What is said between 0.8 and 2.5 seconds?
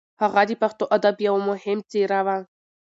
ادب یو مهم څېره وه.